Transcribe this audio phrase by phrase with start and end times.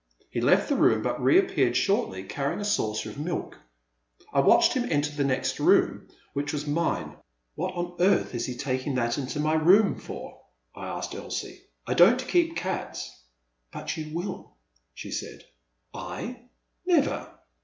[0.17, 3.59] *' He left the room but reappeared shortly, carrying a saucer of milk.
[4.33, 7.17] I watched him enter the next room which was mine.
[7.53, 10.41] "What on earth is he taking that into my room for?
[10.73, 13.09] I askedElsie." I don't keepcats.""
[13.71, 14.55] But you will,
[14.95, 15.43] she said.
[15.93, 16.45] "I?
[16.87, 17.35] never!